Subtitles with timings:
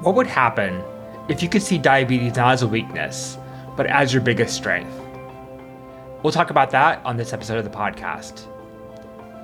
[0.00, 0.80] What would happen
[1.28, 3.36] if you could see diabetes not as a weakness,
[3.76, 4.96] but as your biggest strength?
[6.22, 8.46] We'll talk about that on this episode of the podcast.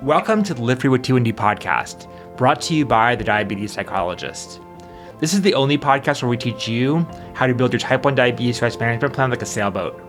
[0.01, 2.07] Welcome to the Live Free with T1D podcast,
[2.37, 4.61] brought to you by the Diabetes Psychologist.
[5.19, 8.15] This is the only podcast where we teach you how to build your type 1
[8.15, 10.01] diabetes stress management plan like a sailboat.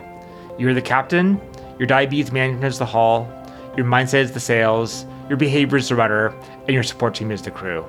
[0.60, 1.40] You're the captain,
[1.76, 3.28] your diabetes management is the hull,
[3.76, 6.28] your mindset is the sails, your behavior is the rudder,
[6.66, 7.84] and your support team is the crew.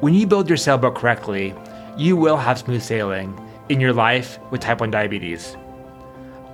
[0.00, 1.54] When you build your sailboat correctly,
[1.98, 3.38] you will have smooth sailing
[3.68, 5.58] in your life with type 1 diabetes.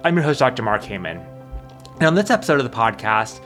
[0.03, 0.65] I'm your host, Dr.
[0.65, 1.25] Mark Heyman.
[2.01, 3.41] And on this episode of the podcast,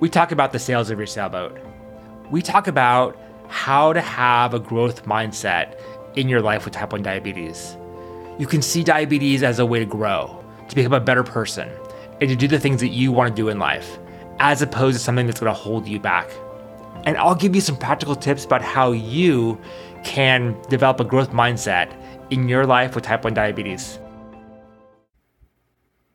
[0.00, 1.56] we talk about the sails of your sailboat.
[2.32, 3.16] We talk about
[3.46, 5.80] how to have a growth mindset
[6.16, 7.76] in your life with type 1 diabetes.
[8.40, 11.70] You can see diabetes as a way to grow, to become a better person,
[12.20, 14.00] and to do the things that you want to do in life,
[14.40, 16.28] as opposed to something that's going to hold you back
[17.04, 19.60] and I'll give you some practical tips about how you
[20.04, 21.92] can develop a growth mindset
[22.30, 23.98] in your life with type 1 diabetes.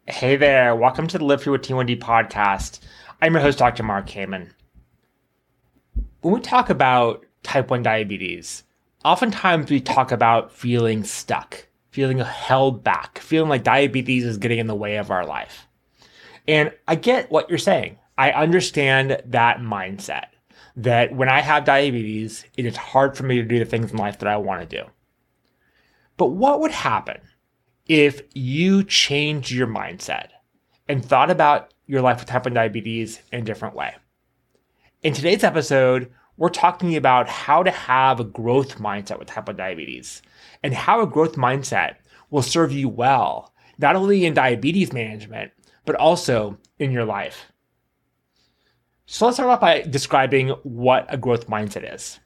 [0.08, 2.80] Hey there, welcome to the Live Free with T1D podcast.
[3.22, 3.84] I'm your host, Dr.
[3.84, 4.50] Mark Heyman.
[6.22, 8.64] When we talk about type 1 diabetes,
[9.06, 14.68] oftentimes we talk about feeling stuck, feeling held back, feeling like diabetes is getting in
[14.68, 15.68] the way of our life.
[16.48, 18.00] And I get what you're saying.
[18.18, 20.26] I understand that mindset
[20.80, 23.98] that when I have diabetes, it is hard for me to do the things in
[23.98, 24.90] life that I want to do.
[26.16, 27.20] But what would happen
[27.86, 30.28] if you changed your mindset
[30.88, 33.94] and thought about your life with type 1 diabetes in a different way?
[35.04, 39.58] In today's episode, we're talking about how to have a growth mindset with type 1
[39.58, 40.22] diabetes
[40.64, 41.96] and how a growth mindset
[42.30, 45.52] will serve you well, not only in diabetes management,
[45.84, 47.52] but also in your life.
[49.12, 52.20] So let's start off by describing what a growth mindset is.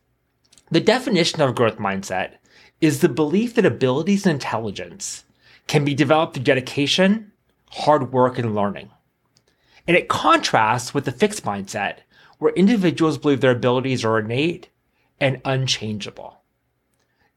[0.69, 2.33] The definition of a growth mindset
[2.81, 5.23] is the belief that abilities and intelligence
[5.67, 7.31] can be developed through dedication,
[7.69, 8.91] hard work, and learning.
[9.87, 11.99] And it contrasts with the fixed mindset,
[12.37, 14.67] where individuals believe their abilities are innate
[15.21, 16.41] and unchangeable.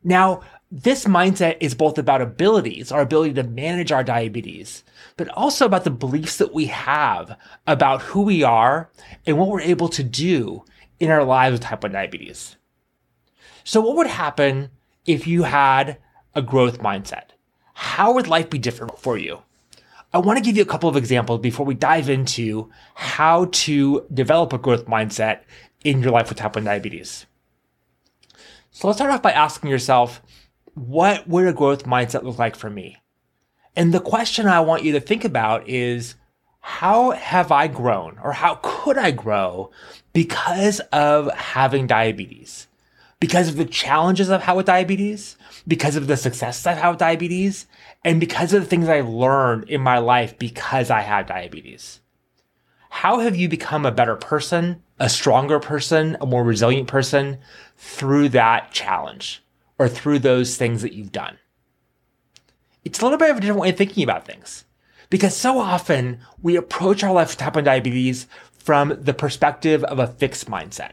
[0.03, 0.41] Now,
[0.71, 4.83] this mindset is both about abilities, our ability to manage our diabetes,
[5.17, 8.91] but also about the beliefs that we have about who we are
[9.25, 10.65] and what we're able to do
[10.99, 12.57] in our lives with type 1 diabetes.
[13.63, 14.71] So, what would happen
[15.05, 15.99] if you had
[16.35, 17.31] a growth mindset?
[17.75, 19.43] How would life be different for you?
[20.13, 24.07] I want to give you a couple of examples before we dive into how to
[24.13, 25.43] develop a growth mindset
[25.85, 27.27] in your life with type 1 diabetes.
[28.71, 30.21] So let's start off by asking yourself,
[30.77, 32.99] what would a growth mindset look like for me?
[33.75, 36.17] And the question I want you to think about is,
[36.61, 39.71] how have I grown or how could I grow
[40.13, 42.67] because of having diabetes?
[43.21, 46.99] Because of the challenges I've had with diabetes, because of the successes I've had with
[46.99, 47.67] diabetes,
[48.05, 52.01] and because of the things I've learned in my life because I have diabetes.
[52.91, 57.39] How have you become a better person, a stronger person, a more resilient person
[57.79, 59.43] through that challenge
[59.79, 61.39] or through those things that you've done?
[62.85, 64.65] It's a little bit of a different way of thinking about things
[65.11, 68.27] because so often we approach our life with type 1 diabetes
[68.59, 70.93] from the perspective of a fixed mindset,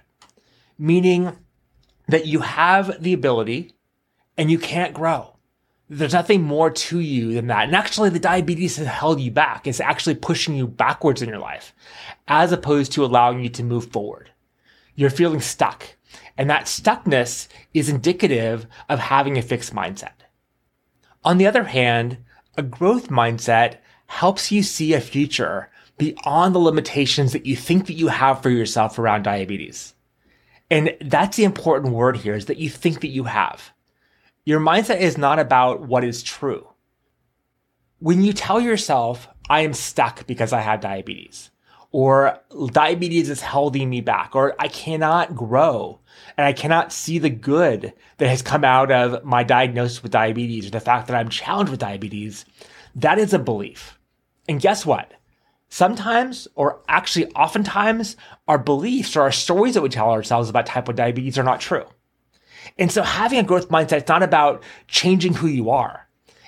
[0.78, 1.38] meaning
[2.08, 3.74] that you have the ability
[4.38, 5.36] and you can't grow.
[5.90, 7.66] There's nothing more to you than that.
[7.66, 9.68] And actually, the diabetes has held you back.
[9.68, 11.74] It's actually pushing you backwards in your life
[12.28, 14.32] as opposed to allowing you to move forward.
[14.96, 15.96] You're feeling stuck.
[16.38, 20.24] And that stuckness is indicative of having a fixed mindset.
[21.24, 22.18] On the other hand,
[22.57, 27.94] a growth mindset helps you see a future beyond the limitations that you think that
[27.94, 29.94] you have for yourself around diabetes.
[30.69, 33.72] And that's the important word here is that you think that you have.
[34.46, 36.68] Your mindset is not about what is true.
[38.00, 41.52] When you tell yourself, I am stuck because I have diabetes,
[41.94, 42.40] or
[42.72, 46.00] diabetes is holding me back, or I cannot grow,
[46.36, 50.67] and I cannot see the good that has come out of my diagnosis with diabetes,
[50.67, 52.46] or the fact that I'm challenged with diabetes,
[52.96, 54.00] that is a belief.
[54.50, 55.14] And guess what?
[55.70, 58.17] Sometimes, or actually oftentimes,
[58.47, 61.62] our beliefs or our stories that we tell ourselves about type 1 diabetes are not
[61.62, 61.85] true.
[62.78, 66.08] And so having a growth mindset is not about changing who you are.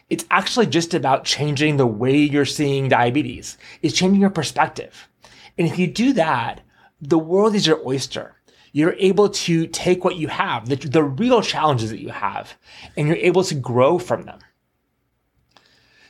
[0.09, 3.57] It's actually just about changing the way you're seeing diabetes.
[3.81, 5.07] It's changing your perspective.
[5.57, 6.61] And if you do that,
[7.01, 8.35] the world is your oyster.
[8.71, 12.57] You're able to take what you have, the, the real challenges that you have,
[12.97, 14.39] and you're able to grow from them.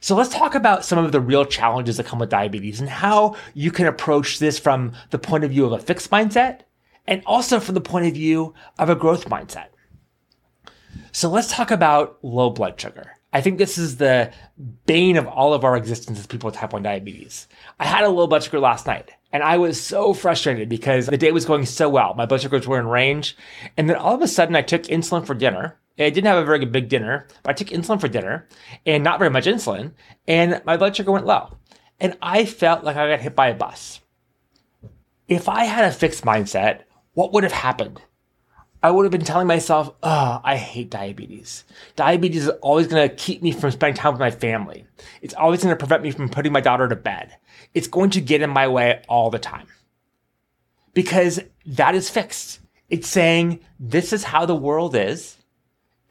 [0.01, 3.36] So let's talk about some of the real challenges that come with diabetes and how
[3.53, 6.62] you can approach this from the point of view of a fixed mindset
[7.07, 9.68] and also from the point of view of a growth mindset.
[11.12, 13.13] So let's talk about low blood sugar.
[13.33, 14.31] I think this is the
[14.86, 17.47] bane of all of our existence as people with type 1 diabetes.
[17.80, 21.17] I had a low blood sugar last night and I was so frustrated because the
[21.17, 22.13] day was going so well.
[22.13, 23.35] My blood sugars were in range.
[23.75, 25.77] And then all of a sudden I took insulin for dinner.
[25.99, 28.47] I didn't have a very big dinner, but I took insulin for dinner
[28.85, 29.91] and not very much insulin.
[30.25, 31.57] And my blood sugar went low.
[31.99, 33.99] And I felt like I got hit by a bus.
[35.27, 38.01] If I had a fixed mindset, what would have happened?
[38.85, 41.63] I would have been telling myself, oh, I hate diabetes.
[41.95, 44.85] Diabetes is always going to keep me from spending time with my family.
[45.23, 47.35] It's always going to prevent me from putting my daughter to bed.
[47.73, 49.65] It's going to get in my way all the time.
[50.93, 52.59] Because that is fixed.
[52.87, 55.35] It's saying this is how the world is.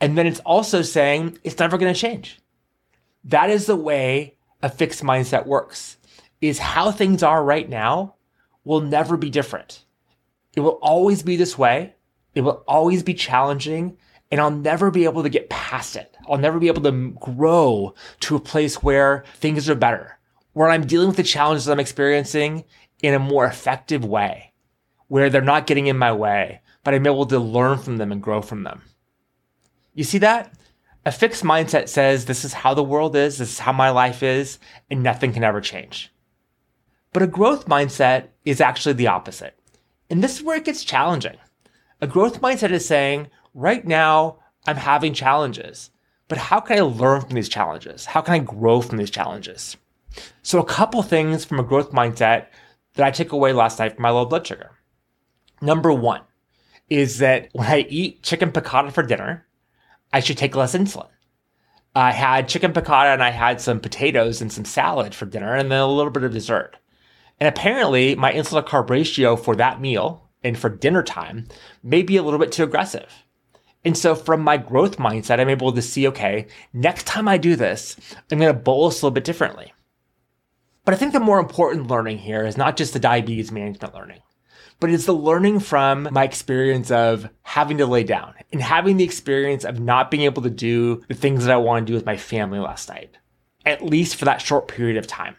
[0.00, 2.40] And then it's also saying it's never going to change.
[3.22, 4.34] That is the way
[4.64, 5.96] a fixed mindset works.
[6.40, 8.16] Is how things are right now
[8.64, 9.84] will never be different.
[10.56, 11.93] It will always be this way
[12.34, 13.96] it will always be challenging
[14.30, 16.16] and I'll never be able to get past it.
[16.28, 20.18] I'll never be able to grow to a place where things are better,
[20.54, 22.64] where I'm dealing with the challenges I'm experiencing
[23.00, 24.52] in a more effective way,
[25.08, 28.22] where they're not getting in my way, but I'm able to learn from them and
[28.22, 28.82] grow from them.
[29.94, 30.52] You see that?
[31.06, 34.22] A fixed mindset says this is how the world is, this is how my life
[34.22, 34.58] is,
[34.90, 36.10] and nothing can ever change.
[37.12, 39.56] But a growth mindset is actually the opposite.
[40.10, 41.36] And this is where it gets challenging.
[42.00, 45.90] A growth mindset is saying, right now, I'm having challenges,
[46.28, 48.06] but how can I learn from these challenges?
[48.06, 49.76] How can I grow from these challenges?
[50.42, 52.46] So, a couple things from a growth mindset
[52.94, 54.70] that I took away last night from my low blood sugar.
[55.60, 56.22] Number one
[56.88, 59.46] is that when I eat chicken piccata for dinner,
[60.12, 61.08] I should take less insulin.
[61.94, 65.70] I had chicken piccata and I had some potatoes and some salad for dinner and
[65.70, 66.76] then a little bit of dessert.
[67.40, 71.48] And apparently, my insulin carb ratio for that meal and for dinner time
[71.82, 73.24] may be a little bit too aggressive.
[73.84, 77.56] And so from my growth mindset, I'm able to see, okay, next time I do
[77.56, 77.96] this,
[78.30, 79.72] I'm going to bolus a little bit differently.
[80.84, 84.20] But I think the more important learning here is not just the diabetes management learning,
[84.80, 89.04] but it's the learning from my experience of having to lay down and having the
[89.04, 92.06] experience of not being able to do the things that I want to do with
[92.06, 93.16] my family last night,
[93.64, 95.36] at least for that short period of time.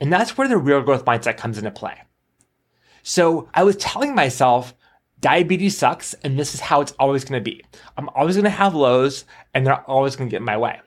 [0.00, 2.00] And that's where the real growth mindset comes into play.
[3.02, 4.74] So I was telling myself,
[5.20, 7.64] diabetes sucks and this is how it's always going to be.
[7.96, 9.24] I'm always going to have lows
[9.54, 10.80] and they're always going to get in my way.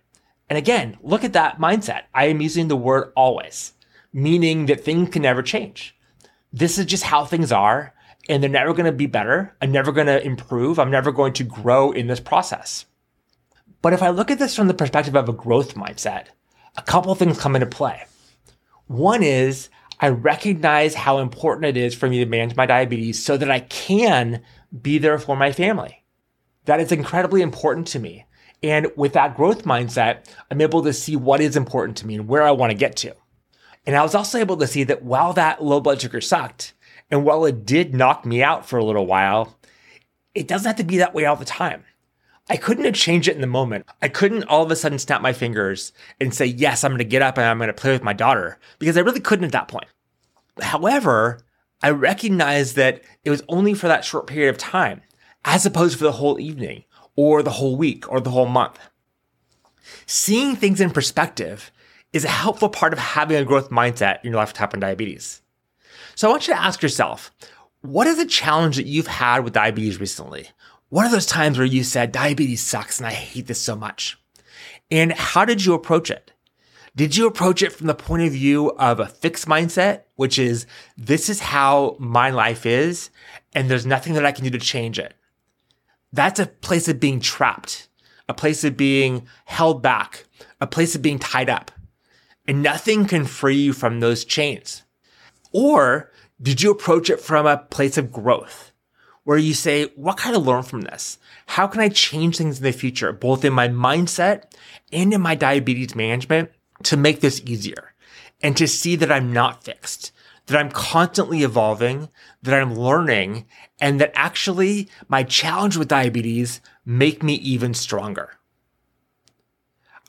[0.49, 2.03] And again, look at that mindset.
[2.13, 3.73] I am using the word always,
[4.11, 5.95] meaning that things can never change.
[6.51, 7.93] This is just how things are
[8.29, 9.55] and they're never going to be better.
[9.61, 10.79] I'm never going to improve.
[10.79, 12.85] I'm never going to grow in this process.
[13.81, 16.27] But if I look at this from the perspective of a growth mindset,
[16.77, 18.03] a couple things come into play.
[18.87, 19.69] One is
[20.03, 23.61] I recognize how important it is for me to manage my diabetes so that I
[23.61, 24.43] can
[24.81, 26.03] be there for my family.
[26.65, 28.25] That is incredibly important to me.
[28.61, 32.27] And with that growth mindset, I'm able to see what is important to me and
[32.27, 33.15] where I want to get to.
[33.85, 36.73] And I was also able to see that while that low blood sugar sucked,
[37.09, 39.57] and while it did knock me out for a little while,
[40.35, 41.85] it doesn't have to be that way all the time.
[42.49, 43.85] I couldn't have changed it in the moment.
[44.01, 47.05] I couldn't all of a sudden snap my fingers and say, yes, I'm going to
[47.05, 49.51] get up and I'm going to play with my daughter because I really couldn't at
[49.53, 49.87] that point.
[50.61, 51.39] However,
[51.81, 55.01] I recognized that it was only for that short period of time,
[55.45, 56.83] as opposed to for the whole evening
[57.15, 58.79] or the whole week or the whole month.
[60.05, 61.71] Seeing things in perspective
[62.11, 64.79] is a helpful part of having a growth mindset in your life with type 1
[64.79, 65.41] diabetes.
[66.15, 67.31] So I want you to ask yourself,
[67.81, 70.49] what is a challenge that you've had with diabetes recently?
[70.93, 74.15] What of those times where you said, diabetes sucks and I hate this so much?
[74.91, 76.33] And how did you approach it?
[76.95, 80.67] Did you approach it from the point of view of a fixed mindset, which is
[80.95, 83.09] this is how my life is
[83.55, 85.15] and there's nothing that I can do to change it?
[86.11, 87.87] That's a place of being trapped,
[88.29, 90.25] a place of being held back,
[90.61, 91.71] a place of being tied up.
[92.47, 94.83] And nothing can free you from those chains.
[95.51, 98.72] Or did you approach it from a place of growth?
[99.23, 101.17] Where you say, what can I learn from this?
[101.45, 104.51] How can I change things in the future, both in my mindset
[104.91, 106.51] and in my diabetes management
[106.83, 107.93] to make this easier
[108.41, 110.11] and to see that I'm not fixed,
[110.47, 112.09] that I'm constantly evolving,
[112.41, 113.45] that I'm learning,
[113.79, 118.37] and that actually my challenge with diabetes make me even stronger.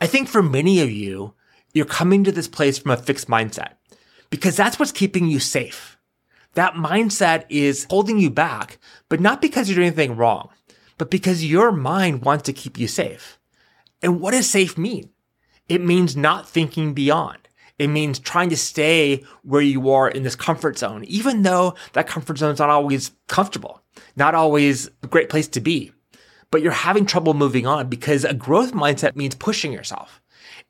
[0.01, 1.35] I think for many of you,
[1.73, 3.75] you're coming to this place from a fixed mindset
[4.31, 5.94] because that's what's keeping you safe.
[6.55, 10.51] That mindset is holding you back, but not because you're doing anything wrong,
[10.99, 13.39] but because your mind wants to keep you safe.
[14.03, 15.11] And what does safe mean?
[15.69, 17.39] It means not thinking beyond.
[17.79, 22.07] It means trying to stay where you are in this comfort zone, even though that
[22.07, 23.83] comfort zone is not always comfortable,
[24.15, 25.91] not always a great place to be.
[26.55, 30.23] but you're having trouble moving on because a growth mindset means pushing yourself.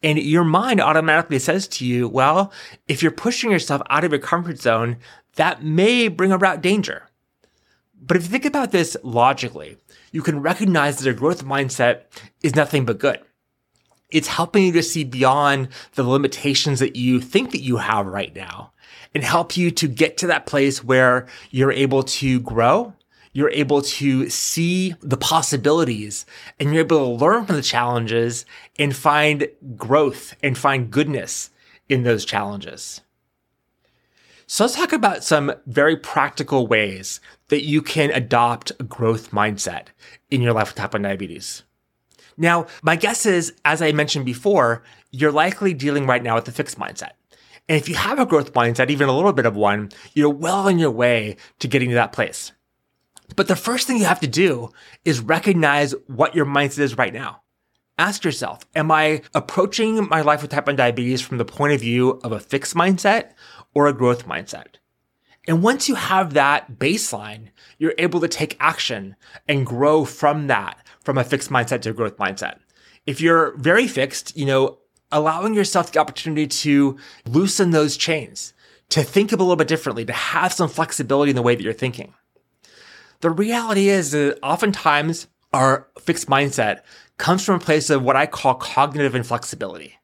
[0.02, 2.50] And your mind automatically says to you, well,
[2.88, 4.96] if you're pushing yourself out of your comfort zone,
[5.36, 7.08] that may bring about danger.
[8.00, 9.76] But if you think about this logically,
[10.12, 12.02] you can recognize that a growth mindset
[12.42, 13.20] is nothing but good.
[14.10, 18.34] It's helping you to see beyond the limitations that you think that you have right
[18.34, 18.72] now
[19.14, 22.92] and help you to get to that place where you're able to grow
[23.34, 26.24] you're able to see the possibilities
[26.58, 28.46] and you're able to learn from the challenges
[28.78, 31.50] and find growth and find goodness
[31.88, 33.02] in those challenges.
[34.46, 39.86] So let's talk about some very practical ways that you can adopt a growth mindset
[40.30, 41.62] in your life with type 1 diabetes.
[42.36, 46.52] Now, my guess is, as I mentioned before, you're likely dealing right now with a
[46.52, 47.12] fixed mindset.
[47.68, 50.68] And if you have a growth mindset, even a little bit of one, you're well
[50.68, 52.52] on your way to getting to that place.
[53.36, 54.70] But the first thing you have to do
[55.06, 57.40] is recognize what your mindset is right now.
[57.96, 61.80] Ask yourself, am I approaching my life with type 1 diabetes from the point of
[61.80, 63.30] view of a fixed mindset
[63.74, 64.76] or a growth mindset?
[65.46, 69.16] And once you have that baseline, you're able to take action
[69.46, 72.58] and grow from that, from a fixed mindset to a growth mindset.
[73.06, 74.78] If you're very fixed, you know,
[75.12, 78.54] allowing yourself the opportunity to loosen those chains,
[78.88, 81.72] to think a little bit differently, to have some flexibility in the way that you're
[81.72, 82.14] thinking.
[83.20, 86.80] The reality is that oftentimes our fixed mindset
[87.16, 89.98] comes from a place of what I call cognitive inflexibility.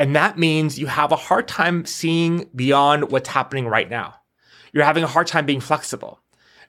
[0.00, 4.14] And that means you have a hard time seeing beyond what's happening right now.
[4.72, 6.20] You're having a hard time being flexible.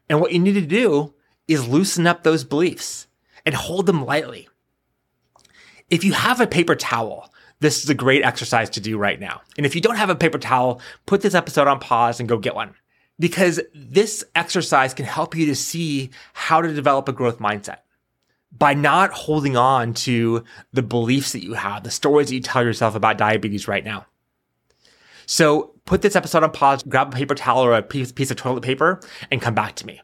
[0.09, 1.13] And what you need to do
[1.47, 3.07] is loosen up those beliefs
[3.45, 4.49] and hold them lightly.
[5.89, 9.39] If you have a paper towel, this is a great exercise to do right now.
[9.55, 12.37] And if you don't have a paper towel, put this episode on pause and go
[12.37, 12.75] get one
[13.17, 17.77] because this exercise can help you to see how to develop a growth mindset
[18.51, 20.43] by not holding on to
[20.73, 24.05] the beliefs that you have, the stories that you tell yourself about diabetes right now.
[25.25, 28.37] So put this episode on pause, grab a paper towel or a piece, piece of
[28.37, 28.99] toilet paper,
[29.31, 30.01] and come back to me.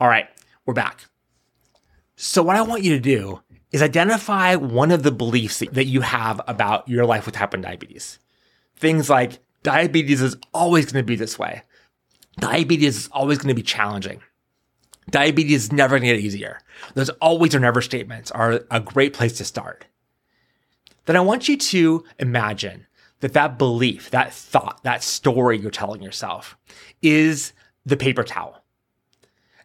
[0.00, 0.28] All right,
[0.66, 1.06] we're back.
[2.16, 3.40] So, what I want you to do
[3.72, 7.62] is identify one of the beliefs that you have about your life with type 1
[7.62, 8.18] diabetes.
[8.76, 11.62] Things like Diabetes is always going to be this way.
[12.38, 14.20] Diabetes is always going to be challenging.
[15.10, 16.60] Diabetes is never going to get easier.
[16.94, 19.86] Those always or never statements are a great place to start.
[21.06, 22.86] Then I want you to imagine
[23.20, 26.56] that that belief, that thought, that story you're telling yourself
[27.02, 27.52] is
[27.84, 28.62] the paper towel.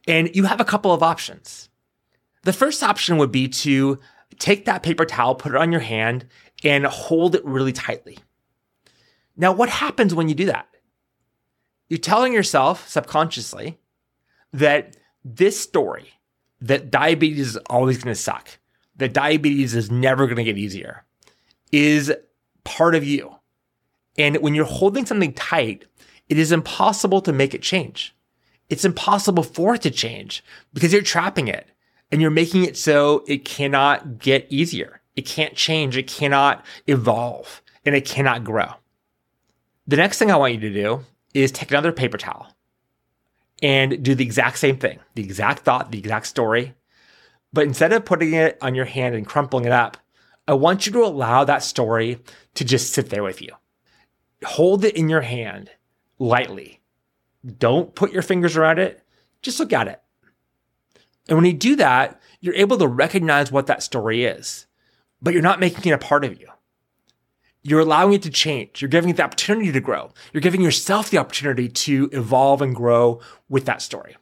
[0.08, 1.70] And you have a couple of options.
[2.44, 4.00] The first option would be to
[4.40, 6.28] take that paper towel, put it on your hand,
[6.64, 8.18] and hold it really tightly.
[9.36, 10.68] Now, what happens when you do that?
[11.90, 13.80] You're telling yourself subconsciously
[14.54, 14.98] that
[15.36, 16.14] this story,
[16.62, 18.58] that diabetes is always going to suck,
[18.96, 21.04] that diabetes is never going to get easier,
[21.72, 22.12] is
[22.64, 23.36] part of you.
[24.18, 25.86] And when you're holding something tight,
[26.30, 28.16] it is impossible to make it change.
[28.70, 30.44] It's impossible for it to change
[30.74, 31.68] because you're trapping it
[32.12, 35.02] and you're making it so it cannot get easier.
[35.16, 35.96] It can't change.
[35.96, 38.68] It cannot evolve and it cannot grow.
[39.88, 42.48] The next thing I want you to do is take another paper towel
[43.62, 46.74] and do the exact same thing, the exact thought, the exact story.
[47.54, 49.98] But instead of putting it on your hand and crumpling it up,
[50.48, 52.20] I want you to allow that story
[52.56, 53.52] to just sit there with you.
[54.46, 55.72] Hold it in your hand
[56.20, 56.82] lightly.
[57.58, 59.04] Don't put your fingers around it.
[59.42, 60.02] Just look at it.
[61.28, 64.68] And when you do that, you're able to recognize what that story is,
[65.22, 66.48] but you're not making it a part of you.
[67.64, 68.82] You're allowing it to change.
[68.82, 70.12] You're giving it the opportunity to grow.
[70.32, 74.16] You're giving yourself the opportunity to evolve and grow with that story.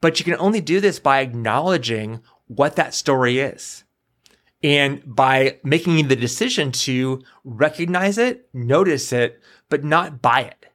[0.00, 3.84] But you can only do this by acknowledging what that story is
[4.62, 10.66] and by making the decision to recognize it, notice it, but not buy it.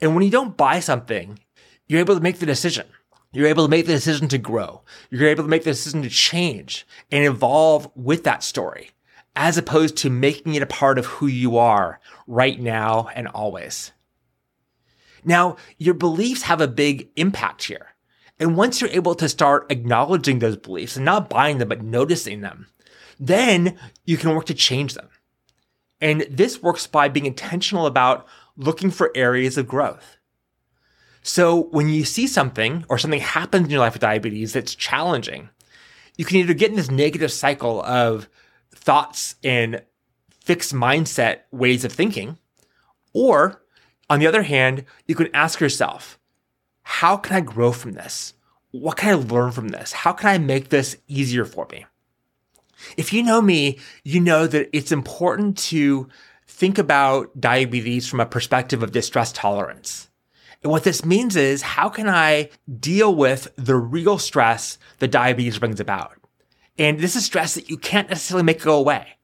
[0.00, 1.38] And when you don't buy something,
[1.86, 2.86] you're able to make the decision.
[3.32, 4.82] You're able to make the decision to grow.
[5.10, 8.90] You're able to make the decision to change and evolve with that story
[9.36, 13.92] as opposed to making it a part of who you are right now and always.
[15.24, 17.88] Now, your beliefs have a big impact here.
[18.38, 22.40] And once you're able to start acknowledging those beliefs and not buying them, but noticing
[22.40, 22.68] them,
[23.18, 25.10] then you can work to change them.
[26.00, 30.16] And this works by being intentional about looking for areas of growth.
[31.22, 35.50] So when you see something or something happens in your life with diabetes that's challenging,
[36.16, 38.28] you can either get in this negative cycle of
[38.74, 39.82] thoughts and
[40.40, 42.38] fixed mindset ways of thinking.
[43.12, 43.62] Or
[44.08, 46.18] on the other hand, you can ask yourself,
[46.82, 48.34] how can I grow from this?
[48.72, 49.92] what can I learn from this?
[49.92, 51.86] How can I make this easier for me?
[52.96, 56.08] If you know me, you know that it's important to
[56.46, 60.08] think about diabetes from a perspective of distress tolerance.
[60.62, 65.58] And what this means is how can I deal with the real stress that diabetes
[65.58, 66.12] brings about?
[66.80, 69.18] And this is stress that you can't necessarily make go away.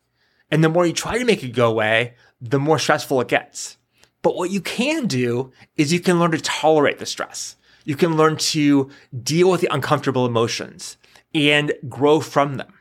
[0.51, 3.79] And the more you try to make it go away, the more stressful it gets.
[4.21, 7.57] But what you can do is you can learn to tolerate the stress.
[7.87, 8.91] You can learn to
[9.23, 10.99] deal with the uncomfortable emotions
[11.35, 12.75] and grow from them.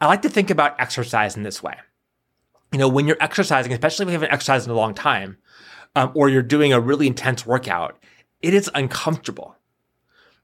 [0.00, 1.74] I like to think about exercise in this way.
[2.70, 5.38] You know, when you're exercising, especially if you haven't exercised in a long time,
[5.96, 7.98] um, or you're doing a really intense workout,
[8.40, 9.56] it is uncomfortable.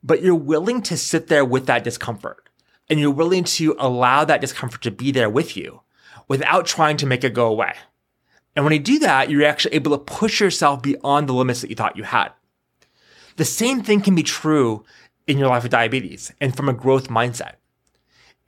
[0.03, 2.50] But you're willing to sit there with that discomfort
[2.91, 5.81] and you're willing to allow that discomfort to be there with you
[6.29, 7.73] without trying to make it go away.
[8.55, 11.71] And when you do that, you're actually able to push yourself beyond the limits that
[11.71, 12.31] you thought you had.
[13.37, 14.85] The same thing can be true
[15.27, 17.55] in your life with diabetes and from a growth mindset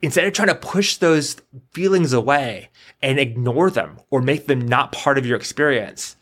[0.03, 1.37] instead of trying to push those
[1.71, 2.69] feelings away
[3.01, 6.17] and ignore them or make them not part of your experience,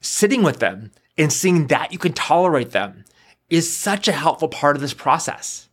[0.00, 3.04] sitting with them and seeing that you can tolerate them
[3.48, 5.68] is such a helpful part of this process.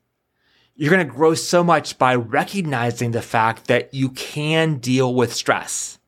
[0.76, 5.34] You're going to grow so much by recognizing the fact that you can deal with
[5.34, 6.00] stress.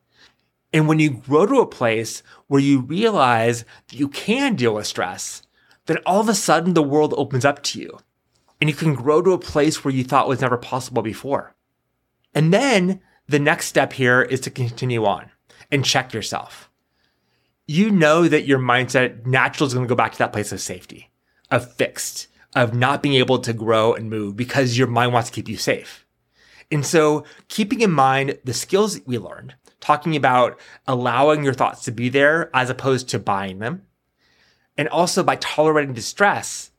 [0.72, 4.86] And when you grow to a place where you realize that you can deal with
[4.86, 5.42] stress,
[5.86, 7.98] then all of a sudden the world opens up to you
[8.60, 11.54] and you can grow to a place where you thought was never possible before.
[12.34, 15.30] And then the next step here is to continue on
[15.70, 16.70] and check yourself.
[17.66, 20.60] You know that your mindset naturally is going to go back to that place of
[20.60, 21.10] safety,
[21.50, 25.34] of fixed, of not being able to grow and move because your mind wants to
[25.34, 26.06] keep you safe.
[26.70, 31.92] And so keeping in mind the skills we learned, talking about allowing your thoughts to
[31.92, 33.82] be there as opposed to buying them,
[34.76, 36.70] and also by tolerating distress,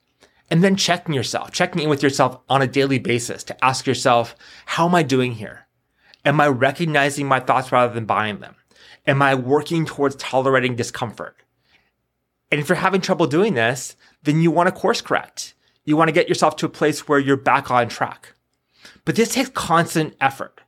[0.49, 4.35] and then checking yourself, checking in with yourself on a daily basis to ask yourself,
[4.65, 5.67] how am I doing here?
[6.23, 8.55] Am I recognizing my thoughts rather than buying them?
[9.07, 11.37] Am I working towards tolerating discomfort?
[12.51, 15.54] And if you're having trouble doing this, then you want to course correct.
[15.85, 18.33] You want to get yourself to a place where you're back on track.
[19.05, 20.61] But this takes constant effort.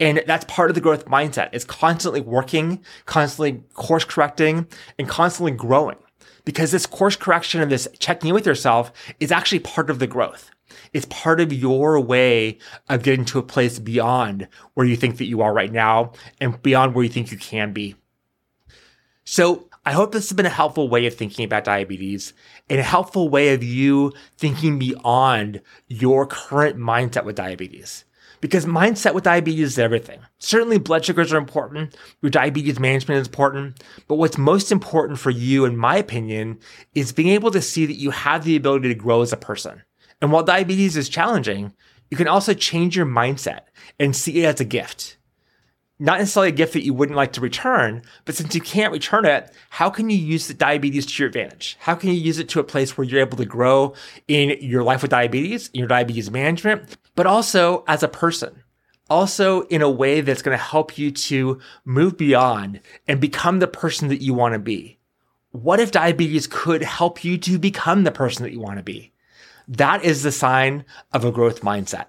[0.00, 4.66] And that's part of the growth mindset is constantly working, constantly course correcting,
[4.98, 5.98] and constantly growing
[6.44, 10.06] because this course correction and this checking in with yourself is actually part of the
[10.06, 10.50] growth.
[10.92, 15.26] It's part of your way of getting to a place beyond where you think that
[15.26, 17.94] you are right now and beyond where you think you can be.
[19.24, 22.34] So I hope this has been a helpful way of thinking about diabetes
[22.70, 28.04] and a helpful way of you thinking beyond your current mindset with diabetes
[28.40, 30.20] because mindset with diabetes is everything.
[30.38, 35.30] Certainly, blood sugars are important, your diabetes management is important, but what's most important for
[35.30, 36.58] you, in my opinion,
[36.94, 39.82] is being able to see that you have the ability to grow as a person.
[40.20, 41.72] And while diabetes is challenging,
[42.10, 43.62] you can also change your mindset
[43.98, 45.16] and see it as a gift
[46.02, 49.24] not necessarily a gift that you wouldn't like to return, but since you can't return
[49.24, 51.76] it, how can you use the diabetes to your advantage?
[51.78, 53.94] How can you use it to a place where you're able to grow
[54.26, 58.64] in your life with diabetes, in your diabetes management, but also as a person?
[59.08, 63.68] Also in a way that's going to help you to move beyond and become the
[63.68, 64.98] person that you want to be.
[65.52, 69.12] What if diabetes could help you to become the person that you want to be?
[69.68, 72.06] That is the sign of a growth mindset.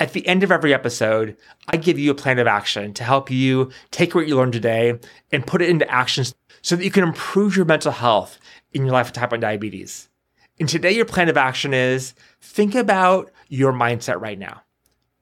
[0.00, 1.36] At the end of every episode,
[1.68, 4.98] I give you a plan of action to help you take what you learned today
[5.30, 6.24] and put it into action
[6.62, 8.38] so that you can improve your mental health
[8.72, 10.08] in your life with type 1 diabetes.
[10.58, 14.62] And today, your plan of action is think about your mindset right now.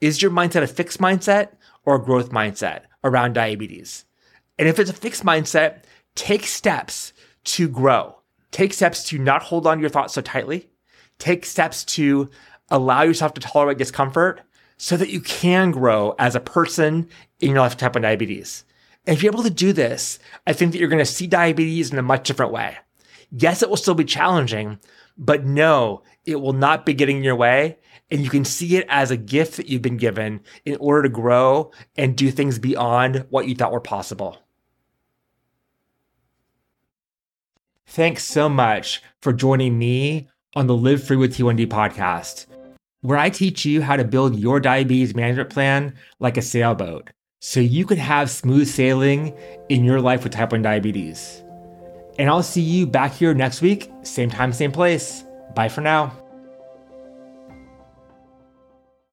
[0.00, 1.50] Is your mindset a fixed mindset
[1.84, 4.06] or a growth mindset around diabetes?
[4.58, 5.82] And if it's a fixed mindset,
[6.14, 7.12] take steps
[7.44, 8.16] to grow.
[8.50, 10.70] Take steps to not hold on to your thoughts so tightly.
[11.18, 12.30] Take steps to
[12.70, 14.40] allow yourself to tolerate discomfort
[14.82, 18.64] so that you can grow as a person in your life type 1 diabetes.
[19.06, 21.92] And if you're able to do this, I think that you're going to see diabetes
[21.92, 22.78] in a much different way.
[23.30, 24.80] Yes, it will still be challenging,
[25.16, 27.78] but no, it will not be getting in your way.
[28.10, 31.08] And you can see it as a gift that you've been given in order to
[31.08, 34.38] grow and do things beyond what you thought were possible.
[37.86, 42.46] Thanks so much for joining me on the Live Free with T1D podcast
[43.02, 47.10] where I teach you how to build your diabetes management plan like a sailboat
[47.40, 49.36] so you can have smooth sailing
[49.68, 51.42] in your life with type 1 diabetes.
[52.18, 55.24] And I'll see you back here next week, same time, same place.
[55.54, 56.21] Bye for now.